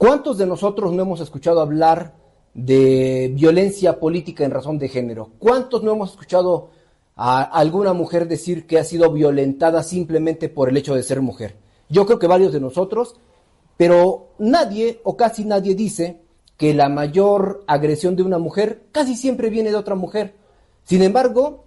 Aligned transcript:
¿Cuántos 0.00 0.38
de 0.38 0.46
nosotros 0.46 0.94
no 0.94 1.02
hemos 1.02 1.20
escuchado 1.20 1.60
hablar 1.60 2.14
de 2.54 3.30
violencia 3.34 4.00
política 4.00 4.46
en 4.46 4.50
razón 4.50 4.78
de 4.78 4.88
género? 4.88 5.32
¿Cuántos 5.38 5.82
no 5.82 5.92
hemos 5.92 6.12
escuchado 6.12 6.70
a 7.16 7.42
alguna 7.42 7.92
mujer 7.92 8.26
decir 8.26 8.66
que 8.66 8.78
ha 8.78 8.84
sido 8.84 9.12
violentada 9.12 9.82
simplemente 9.82 10.48
por 10.48 10.70
el 10.70 10.78
hecho 10.78 10.94
de 10.94 11.02
ser 11.02 11.20
mujer? 11.20 11.56
Yo 11.90 12.06
creo 12.06 12.18
que 12.18 12.26
varios 12.26 12.50
de 12.50 12.60
nosotros, 12.60 13.16
pero 13.76 14.28
nadie 14.38 15.02
o 15.04 15.18
casi 15.18 15.44
nadie 15.44 15.74
dice 15.74 16.22
que 16.56 16.72
la 16.72 16.88
mayor 16.88 17.62
agresión 17.66 18.16
de 18.16 18.22
una 18.22 18.38
mujer 18.38 18.84
casi 18.92 19.14
siempre 19.14 19.50
viene 19.50 19.68
de 19.68 19.76
otra 19.76 19.96
mujer. 19.96 20.32
Sin 20.82 21.02
embargo, 21.02 21.64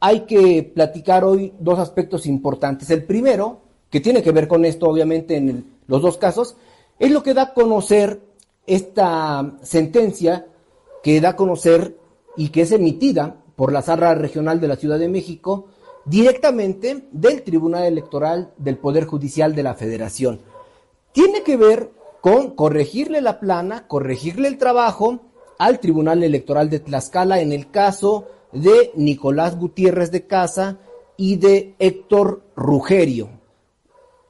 hay 0.00 0.20
que 0.20 0.62
platicar 0.62 1.24
hoy 1.24 1.52
dos 1.60 1.78
aspectos 1.78 2.24
importantes. 2.24 2.88
El 2.88 3.04
primero, 3.04 3.60
que 3.90 4.00
tiene 4.00 4.22
que 4.22 4.32
ver 4.32 4.48
con 4.48 4.64
esto, 4.64 4.88
obviamente, 4.88 5.36
en 5.36 5.74
los 5.88 6.00
dos 6.00 6.16
casos, 6.16 6.56
es 6.98 7.10
lo 7.10 7.22
que 7.22 7.34
da 7.34 7.42
a 7.42 7.54
conocer 7.54 8.20
esta 8.66 9.58
sentencia 9.62 10.46
que 11.02 11.20
da 11.20 11.30
a 11.30 11.36
conocer 11.36 11.96
y 12.36 12.48
que 12.48 12.62
es 12.62 12.72
emitida 12.72 13.36
por 13.54 13.72
la 13.72 13.82
Sala 13.82 14.14
Regional 14.14 14.60
de 14.60 14.68
la 14.68 14.76
Ciudad 14.76 14.98
de 14.98 15.08
México 15.08 15.68
directamente 16.04 17.08
del 17.10 17.42
Tribunal 17.42 17.84
Electoral 17.84 18.52
del 18.58 18.78
Poder 18.78 19.04
Judicial 19.04 19.54
de 19.54 19.62
la 19.62 19.74
Federación. 19.74 20.40
Tiene 21.12 21.42
que 21.42 21.56
ver 21.56 21.90
con 22.20 22.54
corregirle 22.54 23.20
la 23.20 23.40
plana, 23.40 23.86
corregirle 23.86 24.48
el 24.48 24.58
trabajo 24.58 25.20
al 25.58 25.80
Tribunal 25.80 26.22
Electoral 26.22 26.70
de 26.70 26.80
Tlaxcala 26.80 27.40
en 27.40 27.52
el 27.52 27.70
caso 27.70 28.26
de 28.52 28.92
Nicolás 28.94 29.58
Gutiérrez 29.58 30.10
de 30.10 30.26
Casa 30.26 30.78
y 31.16 31.36
de 31.36 31.74
Héctor 31.78 32.42
Rugerio. 32.54 33.28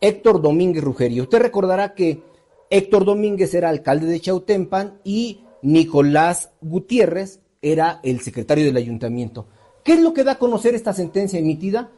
Héctor 0.01 0.41
Domínguez 0.41 0.85
Rugerio. 0.85 1.25
Usted 1.25 1.41
recordará 1.41 1.95
que 1.95 2.23
Héctor 2.71 3.05
Domínguez 3.05 3.55
era 3.55 3.69
alcalde 3.69 4.07
de 4.07 4.21
Chautempan 4.21 4.99
y 5.05 5.41
Nicolás 5.63 6.51
Gutiérrez 6.61 7.41
era 7.63 8.01
el 8.03 8.21
secretario 8.21 8.65
del 8.65 8.77
ayuntamiento. 8.77 9.47
¿Qué 9.83 9.95
es 9.95 10.01
lo 10.01 10.13
que 10.13 10.25
da 10.25 10.33
a 10.33 10.39
conocer 10.39 10.75
esta 10.75 10.93
sentencia 10.93 11.39
emitida? 11.39 11.91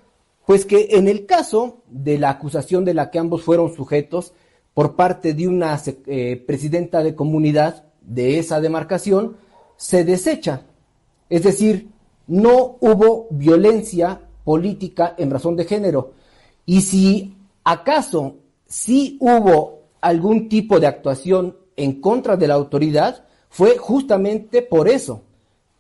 Pues 0.47 0.65
que 0.65 0.89
en 0.93 1.09
el 1.09 1.27
caso 1.27 1.83
de 1.89 2.19
la 2.19 2.31
acusación 2.31 2.85
de 2.85 2.95
la 2.95 3.11
que 3.11 3.19
ambos 3.19 3.43
fueron 3.43 3.75
sujetos 3.75 4.33
por 4.75 4.95
parte 4.95 5.35
de 5.35 5.49
una 5.49 5.81
eh, 6.07 6.43
presidenta 6.47 7.03
de 7.03 7.15
comunidad 7.15 7.85
de 8.01 8.39
esa 8.39 8.61
demarcación, 8.61 9.37
se 9.77 10.05
desecha. 10.05 10.63
Es 11.29 11.43
decir, 11.43 11.89
no 12.27 12.77
hubo 12.81 13.27
violencia 13.31 14.21
política 14.45 15.15
en 15.19 15.31
razón 15.31 15.57
de 15.57 15.65
género. 15.65 16.13
Y 16.65 16.83
si 16.83 17.37
acaso 17.65 18.37
sí 18.67 19.17
hubo 19.21 19.78
algún 20.01 20.49
tipo 20.49 20.81
de 20.81 20.87
actuación 20.87 21.57
en 21.77 22.01
contra 22.01 22.37
de 22.37 22.49
la 22.49 22.55
autoridad, 22.55 23.25
fue 23.49 23.79
justamente 23.79 24.63
por 24.63 24.89
eso, 24.89 25.23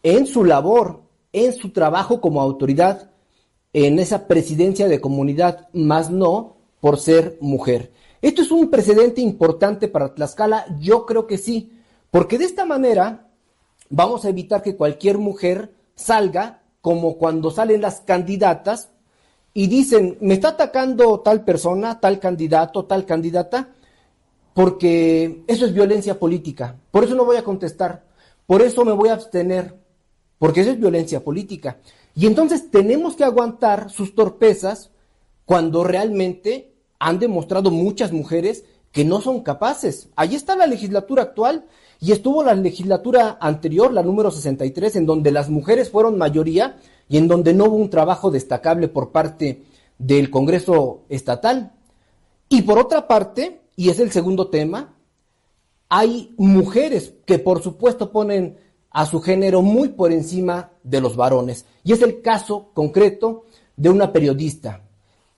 en 0.03 0.27
su 0.27 0.45
labor, 0.45 1.03
en 1.33 1.53
su 1.53 1.71
trabajo 1.71 2.21
como 2.21 2.41
autoridad, 2.41 3.11
en 3.73 3.99
esa 3.99 4.27
presidencia 4.27 4.89
de 4.89 5.01
comunidad, 5.01 5.69
más 5.73 6.11
no 6.11 6.57
por 6.81 6.99
ser 6.99 7.37
mujer. 7.41 7.93
¿Esto 8.23 8.43
es 8.43 8.51
un 8.51 8.71
precedente 8.71 9.21
importante 9.21 9.89
para 9.89 10.15
Tlaxcala? 10.15 10.67
Yo 10.81 11.07
creo 11.07 11.27
que 11.27 11.39
sí, 11.39 11.73
porque 12.11 12.39
de 12.39 12.47
esta 12.47 12.65
manera 12.65 13.29
vamos 13.91 14.25
a 14.25 14.31
evitar 14.31 14.63
que 14.63 14.77
cualquier 14.77 15.19
mujer 15.19 15.73
salga 15.95 16.63
como 16.81 17.17
cuando 17.17 17.51
salen 17.51 17.81
las 17.81 18.01
candidatas 18.01 18.91
y 19.55 19.67
dicen, 19.67 20.17
me 20.21 20.35
está 20.35 20.51
atacando 20.51 21.21
tal 21.21 21.45
persona, 21.45 22.01
tal 22.01 22.19
candidato, 22.19 22.85
tal 22.85 23.05
candidata, 23.05 23.71
porque 24.59 25.45
eso 25.47 25.67
es 25.67 25.73
violencia 25.73 26.19
política. 26.19 26.75
Por 26.91 27.05
eso 27.05 27.15
no 27.15 27.25
voy 27.25 27.37
a 27.37 27.45
contestar, 27.45 28.03
por 28.45 28.61
eso 28.61 28.85
me 28.85 28.91
voy 28.91 29.09
a 29.09 29.13
abstener, 29.13 29.77
porque 30.37 30.63
eso 30.63 30.73
es 30.73 30.81
violencia 30.81 31.23
política. 31.23 31.77
Y 32.17 32.27
entonces 32.27 32.69
tenemos 32.69 33.15
que 33.15 33.23
aguantar 33.23 33.89
sus 33.89 34.17
torpezas 34.17 34.91
cuando 35.45 35.85
realmente 35.85 36.73
han 36.99 37.21
demostrado 37.21 37.71
muchas 37.71 38.11
mujeres 38.11 38.65
que 38.91 39.05
no 39.05 39.21
son 39.21 39.45
capaces. 39.45 40.09
Allí 40.17 40.35
está 40.35 40.57
la 40.57 40.67
legislatura 40.67 41.23
actual 41.23 41.67
y 42.01 42.11
estuvo 42.11 42.43
la 42.43 42.55
legislatura 42.55 43.39
anterior, 43.41 43.93
la 43.93 44.03
número 44.03 44.33
63, 44.33 44.97
en 44.97 45.07
donde 45.07 45.31
las 45.31 45.51
mujeres 45.51 45.89
fueron 45.89 46.19
mayoría 46.19 46.79
y 47.09 47.19
en 47.19 47.29
donde 47.29 47.55
no 47.55 47.67
hubo 47.67 47.77
un 47.77 47.91
trabajo 47.91 48.33
destacable 48.33 48.89
por 48.89 49.13
parte 49.13 49.63
del 49.99 50.31
Congreso 50.31 51.03
estatal. 51.09 51.75
Y 52.49 52.63
por 52.63 52.81
otra 52.81 53.07
parte, 53.07 53.61
y 53.79 53.91
es 53.91 54.01
el 54.01 54.11
segundo 54.11 54.49
tema, 54.49 54.97
hay 55.89 56.35
mujeres 56.37 57.15
que 57.25 57.39
por 57.39 57.63
supuesto 57.63 58.11
ponen 58.11 58.57
a 58.91 59.07
su 59.07 59.21
género 59.21 59.63
muy 59.63 59.91
por 59.91 60.11
encima 60.11 60.73
de 60.83 61.01
los 61.01 61.15
varones. 61.15 61.65
Y 61.85 61.93
es 61.93 62.03
el 62.03 62.21
caso 62.21 62.71
concreto 62.75 63.45
de 63.77 63.89
una 63.89 64.13
periodista, 64.13 64.83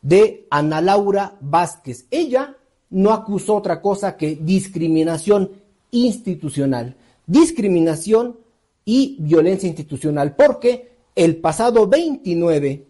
de 0.01 0.47
Ana 0.49 0.81
Laura 0.81 1.37
Vázquez. 1.43 2.07
Ella 2.11 2.57
no 2.89 3.13
acusó 3.13 3.57
otra 3.57 3.83
cosa 3.83 4.17
que 4.17 4.37
discriminación 4.37 5.51
institucional, 5.91 6.97
discriminación 7.27 8.39
y 8.87 9.19
violencia 9.21 9.69
institucional, 9.69 10.35
porque 10.35 10.93
el 11.15 11.37
pasado 11.37 11.87
29 11.87 12.87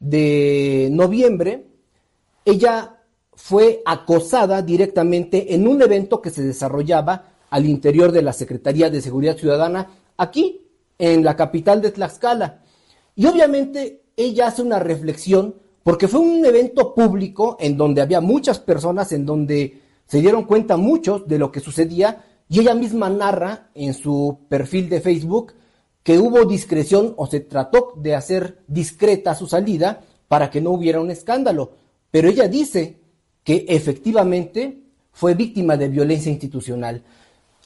de 0.00 0.88
noviembre 0.92 1.64
ella 2.44 2.98
fue 3.44 3.82
acosada 3.84 4.62
directamente 4.62 5.52
en 5.52 5.66
un 5.66 5.82
evento 5.82 6.22
que 6.22 6.30
se 6.30 6.44
desarrollaba 6.44 7.24
al 7.50 7.66
interior 7.66 8.12
de 8.12 8.22
la 8.22 8.32
Secretaría 8.32 8.88
de 8.88 9.02
Seguridad 9.02 9.36
Ciudadana 9.36 9.88
aquí 10.16 10.68
en 10.96 11.24
la 11.24 11.34
capital 11.34 11.82
de 11.82 11.90
Tlaxcala. 11.90 12.62
Y 13.16 13.26
obviamente 13.26 14.04
ella 14.16 14.46
hace 14.46 14.62
una 14.62 14.78
reflexión 14.78 15.56
porque 15.82 16.06
fue 16.06 16.20
un 16.20 16.46
evento 16.46 16.94
público 16.94 17.56
en 17.58 17.76
donde 17.76 18.00
había 18.00 18.20
muchas 18.20 18.60
personas, 18.60 19.10
en 19.10 19.26
donde 19.26 19.80
se 20.06 20.20
dieron 20.20 20.44
cuenta 20.44 20.76
muchos 20.76 21.26
de 21.26 21.38
lo 21.38 21.50
que 21.50 21.58
sucedía 21.58 22.24
y 22.48 22.60
ella 22.60 22.76
misma 22.76 23.10
narra 23.10 23.70
en 23.74 23.92
su 23.92 24.38
perfil 24.48 24.88
de 24.88 25.00
Facebook 25.00 25.54
que 26.04 26.16
hubo 26.16 26.44
discreción 26.44 27.12
o 27.16 27.26
se 27.26 27.40
trató 27.40 27.94
de 27.96 28.14
hacer 28.14 28.62
discreta 28.68 29.34
su 29.34 29.48
salida 29.48 30.00
para 30.28 30.48
que 30.48 30.60
no 30.60 30.70
hubiera 30.70 31.00
un 31.00 31.10
escándalo. 31.10 31.72
Pero 32.12 32.28
ella 32.28 32.46
dice 32.46 33.01
que 33.44 33.66
efectivamente 33.68 34.82
fue 35.12 35.34
víctima 35.34 35.76
de 35.76 35.88
violencia 35.88 36.30
institucional. 36.30 37.02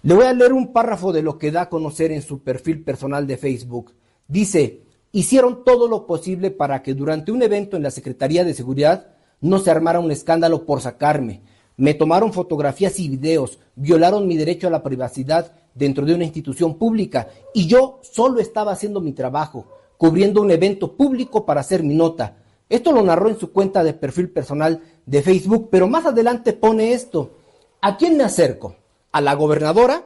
Le 0.02 0.14
voy 0.14 0.24
a 0.26 0.32
leer 0.32 0.52
un 0.52 0.72
párrafo 0.72 1.12
de 1.12 1.22
lo 1.22 1.38
que 1.38 1.50
da 1.50 1.62
a 1.62 1.68
conocer 1.68 2.12
en 2.12 2.22
su 2.22 2.40
perfil 2.40 2.82
personal 2.82 3.26
de 3.26 3.36
Facebook. 3.36 3.94
Dice, 4.28 4.82
hicieron 5.12 5.64
todo 5.64 5.88
lo 5.88 6.06
posible 6.06 6.50
para 6.50 6.82
que 6.82 6.94
durante 6.94 7.32
un 7.32 7.42
evento 7.42 7.76
en 7.76 7.82
la 7.82 7.90
Secretaría 7.90 8.44
de 8.44 8.54
Seguridad 8.54 9.08
no 9.40 9.58
se 9.58 9.70
armara 9.70 10.00
un 10.00 10.10
escándalo 10.10 10.64
por 10.64 10.80
sacarme. 10.80 11.42
Me 11.76 11.94
tomaron 11.94 12.32
fotografías 12.32 12.98
y 12.98 13.08
videos, 13.08 13.58
violaron 13.74 14.26
mi 14.26 14.36
derecho 14.36 14.66
a 14.66 14.70
la 14.70 14.82
privacidad 14.82 15.52
dentro 15.74 16.06
de 16.06 16.14
una 16.14 16.24
institución 16.24 16.78
pública 16.78 17.28
y 17.52 17.66
yo 17.66 18.00
solo 18.02 18.40
estaba 18.40 18.72
haciendo 18.72 19.00
mi 19.00 19.12
trabajo, 19.12 19.66
cubriendo 19.98 20.40
un 20.40 20.50
evento 20.50 20.96
público 20.96 21.44
para 21.44 21.60
hacer 21.60 21.82
mi 21.82 21.94
nota. 21.94 22.36
Esto 22.68 22.90
lo 22.92 23.02
narró 23.02 23.28
en 23.28 23.38
su 23.38 23.52
cuenta 23.52 23.84
de 23.84 23.94
perfil 23.94 24.30
personal 24.30 24.82
de 25.06 25.22
Facebook, 25.22 25.68
pero 25.70 25.86
más 25.86 26.04
adelante 26.04 26.52
pone 26.52 26.92
esto. 26.92 27.30
¿A 27.80 27.96
quién 27.96 28.16
me 28.16 28.24
acerco? 28.24 28.74
¿A 29.12 29.20
la 29.20 29.34
gobernadora? 29.34 30.04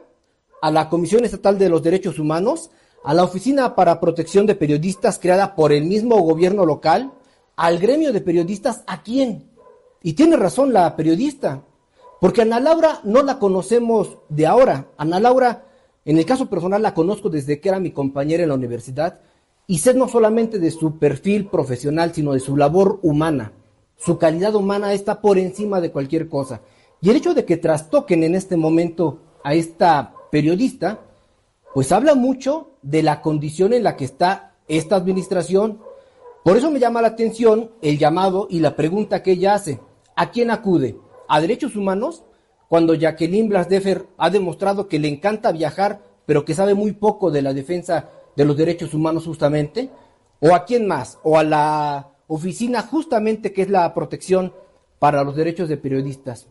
¿A 0.61 0.69
la 0.69 0.87
Comisión 0.87 1.25
Estatal 1.25 1.57
de 1.57 1.69
los 1.69 1.81
Derechos 1.81 2.19
Humanos? 2.19 2.69
¿A 3.03 3.15
la 3.15 3.23
Oficina 3.23 3.73
para 3.73 3.99
Protección 3.99 4.45
de 4.45 4.53
Periodistas 4.53 5.17
creada 5.17 5.55
por 5.55 5.71
el 5.71 5.85
mismo 5.85 6.21
gobierno 6.21 6.65
local? 6.65 7.11
¿Al 7.55 7.79
gremio 7.79 8.13
de 8.13 8.21
periodistas? 8.21 8.83
¿A 8.85 9.01
quién? 9.01 9.49
Y 10.03 10.13
tiene 10.13 10.35
razón 10.35 10.71
la 10.71 10.95
periodista, 10.95 11.63
porque 12.19 12.43
Ana 12.43 12.59
Laura 12.59 12.99
no 13.03 13.23
la 13.23 13.39
conocemos 13.39 14.17
de 14.29 14.45
ahora. 14.45 14.87
Ana 14.97 15.19
Laura, 15.19 15.65
en 16.05 16.19
el 16.19 16.25
caso 16.25 16.47
personal, 16.47 16.83
la 16.83 16.93
conozco 16.93 17.29
desde 17.29 17.59
que 17.59 17.69
era 17.69 17.79
mi 17.79 17.91
compañera 17.91 18.43
en 18.43 18.49
la 18.49 18.55
universidad 18.55 19.19
y 19.71 19.77
sé 19.77 19.93
no 19.93 20.09
solamente 20.09 20.59
de 20.59 20.69
su 20.69 20.99
perfil 20.99 21.45
profesional, 21.45 22.13
sino 22.13 22.33
de 22.33 22.41
su 22.41 22.57
labor 22.57 22.99
humana. 23.03 23.53
Su 23.95 24.17
calidad 24.17 24.53
humana 24.53 24.91
está 24.91 25.21
por 25.21 25.37
encima 25.37 25.79
de 25.79 25.93
cualquier 25.93 26.27
cosa. 26.27 26.59
Y 26.99 27.09
el 27.09 27.15
hecho 27.15 27.33
de 27.33 27.45
que 27.45 27.55
trastoquen 27.55 28.25
en 28.25 28.35
este 28.35 28.57
momento 28.57 29.19
a 29.45 29.53
esta 29.53 30.13
periodista, 30.29 30.99
pues 31.73 31.93
habla 31.93 32.15
mucho 32.15 32.71
de 32.81 33.01
la 33.01 33.21
condición 33.21 33.71
en 33.71 33.83
la 33.83 33.95
que 33.95 34.03
está 34.03 34.55
esta 34.67 34.97
administración. 34.97 35.79
Por 36.43 36.57
eso 36.57 36.69
me 36.69 36.81
llama 36.81 37.01
la 37.01 37.07
atención 37.07 37.71
el 37.81 37.97
llamado 37.97 38.47
y 38.49 38.59
la 38.59 38.75
pregunta 38.75 39.23
que 39.23 39.31
ella 39.31 39.53
hace. 39.53 39.79
¿A 40.17 40.31
quién 40.31 40.51
acude? 40.51 40.97
¿A 41.29 41.39
derechos 41.39 41.77
humanos? 41.77 42.25
Cuando 42.67 42.93
Jacqueline 42.93 43.47
Blasdefer 43.47 44.05
ha 44.17 44.29
demostrado 44.29 44.89
que 44.89 44.99
le 44.99 45.07
encanta 45.07 45.53
viajar, 45.53 46.01
pero 46.25 46.43
que 46.43 46.55
sabe 46.55 46.73
muy 46.73 46.91
poco 46.91 47.31
de 47.31 47.41
la 47.41 47.53
defensa 47.53 48.09
de 48.35 48.45
los 48.45 48.57
derechos 48.57 48.93
humanos 48.93 49.25
justamente. 49.25 49.89
¿O 50.39 50.55
a 50.55 50.65
quién 50.65 50.87
más? 50.87 51.19
¿O 51.23 51.37
a 51.37 51.43
la 51.43 52.11
oficina 52.27 52.81
justamente 52.81 53.53
que 53.53 53.63
es 53.63 53.69
la 53.69 53.93
protección 53.93 54.53
para 54.99 55.23
los 55.23 55.35
derechos 55.35 55.69
de 55.69 55.77
periodistas? 55.77 56.47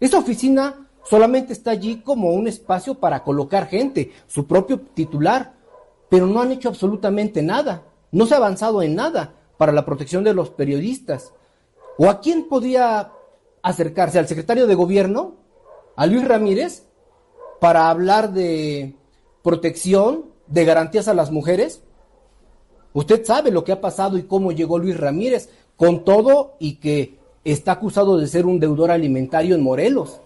Esa 0.00 0.18
oficina 0.18 0.88
solamente 1.04 1.52
está 1.52 1.72
allí 1.72 2.00
como 2.02 2.30
un 2.30 2.46
espacio 2.48 2.94
para 2.94 3.24
colocar 3.24 3.66
gente, 3.66 4.12
su 4.26 4.46
propio 4.46 4.80
titular, 4.80 5.54
pero 6.08 6.26
no 6.26 6.40
han 6.40 6.52
hecho 6.52 6.68
absolutamente 6.68 7.42
nada. 7.42 7.82
No 8.12 8.26
se 8.26 8.34
ha 8.34 8.38
avanzado 8.38 8.82
en 8.82 8.94
nada 8.94 9.34
para 9.58 9.72
la 9.72 9.84
protección 9.84 10.24
de 10.24 10.34
los 10.34 10.50
periodistas. 10.50 11.32
¿O 11.98 12.08
a 12.08 12.20
quién 12.20 12.48
podría 12.48 13.12
acercarse? 13.62 14.18
¿Al 14.18 14.28
secretario 14.28 14.66
de 14.66 14.74
gobierno? 14.74 15.34
¿A 15.96 16.06
Luis 16.06 16.26
Ramírez? 16.26 16.84
Para 17.60 17.90
hablar 17.90 18.32
de 18.32 18.94
protección, 19.42 20.26
de 20.48 20.64
garantías 20.64 21.08
a 21.08 21.14
las 21.14 21.30
mujeres. 21.30 21.82
Usted 22.92 23.24
sabe 23.24 23.50
lo 23.50 23.64
que 23.64 23.72
ha 23.72 23.80
pasado 23.80 24.18
y 24.18 24.24
cómo 24.24 24.52
llegó 24.52 24.78
Luis 24.78 24.98
Ramírez, 24.98 25.50
con 25.76 26.04
todo 26.04 26.56
y 26.58 26.76
que 26.76 27.18
está 27.44 27.72
acusado 27.72 28.16
de 28.16 28.26
ser 28.26 28.46
un 28.46 28.58
deudor 28.58 28.90
alimentario 28.90 29.54
en 29.54 29.62
Morelos. 29.62 30.20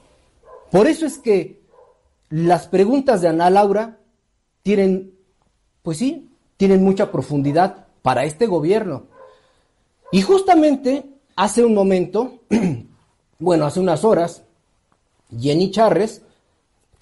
Por 0.70 0.86
eso 0.86 1.04
es 1.04 1.19
que 1.19 1.60
las 2.30 2.66
preguntas 2.69 3.20
de 3.20 3.28
Ana 3.28 3.50
Laura 3.50 3.98
tienen, 4.62 5.12
pues 5.82 5.98
sí, 5.98 6.30
tienen 6.56 6.82
mucha 6.82 7.12
profundidad 7.12 7.86
para 8.00 8.24
este 8.24 8.46
gobierno. 8.46 9.04
Y 10.10 10.22
justamente 10.22 11.04
hace 11.36 11.64
un 11.64 11.74
momento, 11.74 12.40
bueno, 13.38 13.66
hace 13.66 13.80
unas 13.80 14.04
horas, 14.04 14.44
Jenny 15.38 15.70
Charres, 15.70 16.22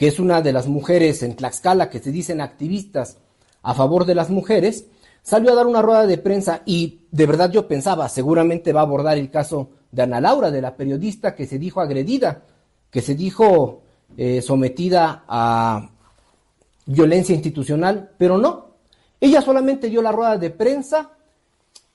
que 0.00 0.08
es 0.08 0.19
una 0.19 0.41
de 0.41 0.55
las 0.55 0.67
mujeres 0.67 1.23
en 1.23 1.37
Tlaxcala 1.37 1.91
que 1.91 1.99
se 1.99 2.11
dicen 2.11 2.41
activistas 2.41 3.19
a 3.61 3.75
favor 3.75 4.06
de 4.06 4.14
las 4.14 4.31
mujeres, 4.31 4.87
salió 5.23 5.52
a 5.52 5.55
dar 5.55 5.67
una 5.67 5.82
rueda 5.82 6.06
de 6.06 6.17
prensa 6.17 6.62
y 6.64 7.00
de 7.11 7.26
verdad 7.26 7.50
yo 7.50 7.69
pensaba, 7.69 8.08
seguramente 8.08 8.73
va 8.73 8.81
a 8.81 8.85
abordar 8.85 9.19
el 9.19 9.31
caso 9.31 9.69
de 9.93 10.00
Ana 10.00 10.23
Laura, 10.23 10.50
de 10.50 10.62
la 10.62 10.75
periodista 10.75 11.35
que 11.35 11.44
se 11.44 11.58
dijo 11.58 11.82
agredida, 11.82 12.44
que 12.91 13.02
se 13.02 13.14
dijo 13.14 13.82
eh, 14.17 14.41
sometida 14.41 15.25
a 15.29 15.91
violencia 16.87 17.35
institucional, 17.35 18.12
pero 18.17 18.38
no. 18.38 18.69
Ella 19.20 19.43
solamente 19.43 19.91
dio 19.91 20.00
la 20.00 20.12
rueda 20.12 20.38
de 20.38 20.49
prensa 20.49 21.11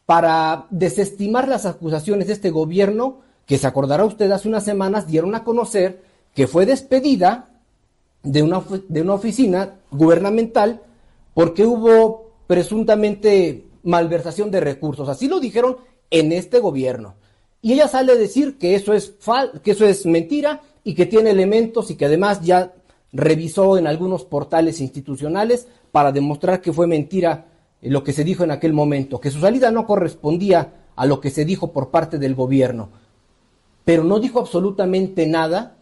para 0.06 0.68
desestimar 0.70 1.48
las 1.48 1.66
acusaciones 1.66 2.28
de 2.28 2.34
este 2.34 2.52
gobierno, 2.52 3.22
que 3.48 3.58
se 3.58 3.66
acordará 3.66 4.06
usted 4.06 4.30
hace 4.30 4.48
unas 4.48 4.64
semanas 4.64 5.08
dieron 5.08 5.34
a 5.34 5.44
conocer 5.44 6.04
que 6.36 6.46
fue 6.46 6.68
despedida 6.68 7.50
de 8.26 8.44
una, 8.44 8.62
de 8.90 9.02
una 9.02 9.14
oficina 9.14 9.76
gubernamental 9.92 10.82
porque 11.34 11.66
hubo 11.66 12.32
presuntamente 12.48 13.66
malversación 13.84 14.52
de 14.52 14.60
recursos. 14.60 15.08
Así 15.08 15.28
lo 15.28 15.40
dijeron 15.40 15.78
en 16.10 16.32
este 16.32 16.60
gobierno. 16.60 17.16
Y 17.62 17.74
ella 17.74 17.88
sale 17.88 18.12
a 18.12 18.16
decir 18.16 18.58
que 18.58 18.76
eso 18.76 18.94
es 18.94 19.14
fal 19.20 19.62
que 19.64 19.72
eso 19.72 19.86
es 19.86 20.06
mentira 20.06 20.62
y 20.84 20.94
que 20.94 21.06
tiene 21.06 21.32
elementos 21.32 21.90
y 21.90 21.96
que 21.96 22.06
además 22.06 22.42
ya 22.42 22.74
revisó 23.12 23.78
en 23.78 23.88
algunos 23.88 24.26
portales 24.26 24.82
institucionales 24.82 25.68
para 25.92 26.12
demostrar 26.12 26.62
que 26.62 26.74
fue 26.74 26.86
mentira 26.86 27.48
lo 27.82 28.04
que 28.04 28.14
se 28.14 28.24
dijo 28.24 28.44
en 28.44 28.52
aquel 28.52 28.74
momento, 28.74 29.20
que 29.20 29.32
su 29.32 29.40
salida 29.40 29.72
no 29.72 29.86
correspondía 29.86 30.74
a 30.96 31.06
lo 31.06 31.20
que 31.20 31.30
se 31.30 31.46
dijo 31.46 31.72
por 31.72 31.92
parte 31.92 32.18
del 32.18 32.36
gobierno. 32.36 32.90
Pero 33.84 34.04
no 34.04 34.20
dijo 34.20 34.40
absolutamente 34.40 35.28
nada 35.28 35.78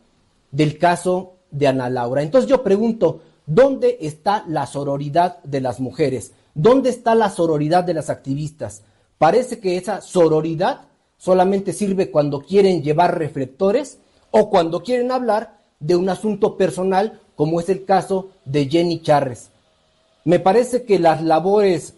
del 0.51 0.78
caso 0.78 1.32
de 1.54 1.68
Ana 1.68 1.90
Laura. 1.90 2.22
Entonces 2.22 2.50
yo 2.50 2.64
pregunto, 2.64 3.22
¿dónde 3.46 3.98
está 4.02 4.44
la 4.48 4.68
sororidad 4.68 5.42
de 5.44 5.62
las 5.62 5.80
mujeres? 5.80 6.34
¿Dónde 6.54 6.90
está 6.90 7.16
la 7.16 7.30
sororidad 7.30 7.86
de 7.86 7.94
las 7.94 8.10
activistas? 8.10 8.82
Parece 9.18 9.60
que 9.60 9.78
esa 9.78 10.02
sororidad 10.02 10.82
solamente 11.18 11.72
sirve 11.72 12.12
cuando 12.12 12.42
quieren 12.42 12.84
llevar 12.84 13.18
reflectores 13.18 14.00
o 14.32 14.50
cuando 14.50 14.84
quieren 14.84 15.12
hablar 15.12 15.58
de 15.80 15.96
un 15.96 16.10
asunto 16.10 16.58
personal, 16.58 17.22
como 17.36 17.60
es 17.60 17.70
el 17.70 17.86
caso 17.86 18.30
de 18.46 18.68
Jenny 18.68 19.02
Charres. 19.02 19.50
Me 20.26 20.40
parece 20.40 20.84
que 20.84 21.00
las 21.00 21.22
labores 21.22 21.94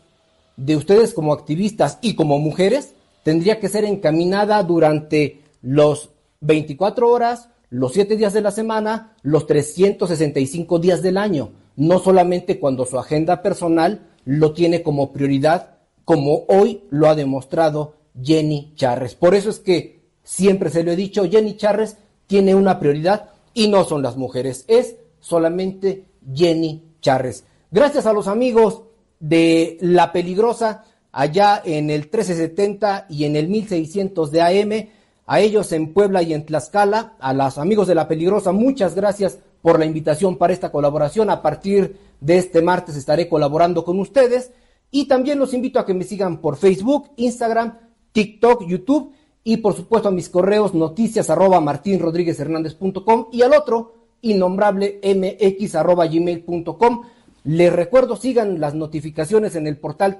de 0.58 0.76
ustedes 0.76 1.14
como 1.14 1.34
activistas 1.34 1.98
y 2.02 2.16
como 2.16 2.40
mujeres 2.40 2.94
tendría 3.24 3.60
que 3.60 3.70
ser 3.70 3.86
encaminada 3.86 4.62
durante 4.64 5.42
los 5.62 6.10
24 6.42 7.10
horas, 7.10 7.50
los 7.70 7.94
7 7.94 8.16
días 8.16 8.34
de 8.34 8.42
la 8.42 8.52
semana, 8.52 9.16
los 9.22 9.48
365 9.48 10.80
días 10.80 11.02
del 11.02 11.18
año, 11.18 11.52
no 11.76 12.00
solamente 12.00 12.60
cuando 12.60 12.86
su 12.86 12.98
agenda 12.98 13.42
personal 13.42 14.08
lo 14.24 14.54
tiene 14.54 14.82
como 14.82 15.12
prioridad, 15.12 15.78
como 16.04 16.46
hoy 16.48 16.84
lo 16.90 17.08
ha 17.08 17.16
demostrado 17.16 17.96
Jenny 18.22 18.74
Charres. 18.76 19.16
Por 19.16 19.36
eso 19.36 19.50
es 19.50 19.60
que 19.60 20.02
siempre 20.24 20.70
se 20.70 20.84
lo 20.84 20.92
he 20.92 20.96
dicho, 20.96 21.30
Jenny 21.30 21.58
Charres 21.58 21.98
tiene 22.28 22.56
una 22.56 22.80
prioridad 22.80 23.30
y 23.54 23.68
no 23.68 23.84
son 23.86 24.02
las 24.02 24.18
mujeres, 24.18 24.66
es 24.68 24.96
solamente 25.20 26.06
Jenny 26.34 26.84
Charres. 27.02 27.44
Gracias 27.72 28.06
a 28.06 28.14
los 28.14 28.28
amigos 28.28 28.84
de 29.20 29.78
La 29.82 30.12
Peligrosa 30.12 30.84
allá 31.12 31.62
en 31.64 31.90
el 31.90 32.02
1370 32.02 33.08
y 33.10 33.26
en 33.26 33.36
el 33.36 33.48
1600 33.48 34.32
de 34.32 34.42
AM, 34.42 34.90
a 35.26 35.40
ellos 35.40 35.72
en 35.72 35.94
Puebla 35.94 36.22
y 36.22 36.34
en 36.34 36.46
Tlaxcala, 36.46 37.16
a 37.20 37.34
los 37.34 37.58
amigos 37.58 37.88
de 37.88 37.96
La 37.96 38.08
Peligrosa, 38.08 38.52
muchas 38.52 38.96
gracias 38.96 39.40
por 39.62 39.80
la 39.80 39.86
invitación 39.86 40.38
para 40.38 40.54
esta 40.54 40.72
colaboración. 40.72 41.30
A 41.30 41.42
partir 41.42 41.98
de 42.22 42.38
este 42.38 42.62
martes 42.62 42.96
estaré 42.96 43.28
colaborando 43.28 43.84
con 43.84 44.00
ustedes 44.00 44.52
y 44.92 45.08
también 45.08 45.40
los 45.40 45.54
invito 45.54 45.80
a 45.80 45.86
que 45.86 45.94
me 45.94 46.04
sigan 46.04 46.40
por 46.42 46.58
Facebook, 46.58 47.10
Instagram, 47.16 47.78
TikTok, 48.12 48.68
YouTube 48.68 49.12
y 49.44 49.58
por 49.58 49.76
supuesto 49.76 50.10
a 50.10 50.12
mis 50.12 50.30
correos 50.30 50.74
noticias 50.74 51.30
arroba 51.30 51.60
martinrodríguezhernández.com 51.60 53.28
y 53.32 53.42
al 53.42 53.54
otro 53.54 53.94
innombrable 54.22 55.00
mx 55.04 55.76
arroba 55.76 56.08
gmail.com 56.08 57.04
les 57.46 57.72
recuerdo, 57.72 58.16
sigan 58.16 58.60
las 58.60 58.74
notificaciones 58.74 59.56
en 59.56 59.68
el 59.68 59.78
portal 59.78 60.18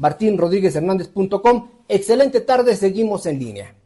www.martinrodríguezhernández.com. 0.00 1.68
Excelente 1.88 2.40
tarde, 2.40 2.76
seguimos 2.76 3.26
en 3.26 3.38
línea. 3.38 3.79